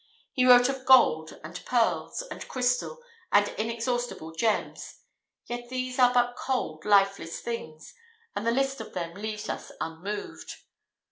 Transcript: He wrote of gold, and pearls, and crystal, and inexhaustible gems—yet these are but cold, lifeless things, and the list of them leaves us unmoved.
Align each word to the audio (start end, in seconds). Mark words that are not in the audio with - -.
He 0.33 0.47
wrote 0.47 0.67
of 0.67 0.83
gold, 0.83 1.39
and 1.43 1.63
pearls, 1.63 2.23
and 2.23 2.47
crystal, 2.47 3.03
and 3.31 3.49
inexhaustible 3.49 4.31
gems—yet 4.31 5.69
these 5.69 5.99
are 5.99 6.11
but 6.11 6.35
cold, 6.35 6.85
lifeless 6.85 7.39
things, 7.39 7.93
and 8.35 8.47
the 8.47 8.51
list 8.51 8.81
of 8.81 8.93
them 8.95 9.13
leaves 9.13 9.47
us 9.47 9.71
unmoved. 9.79 10.55